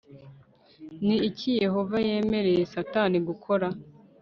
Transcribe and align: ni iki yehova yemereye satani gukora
ni 1.05 1.15
iki 1.29 1.49
yehova 1.63 1.97
yemereye 2.07 2.61
satani 2.73 3.17
gukora 3.27 3.67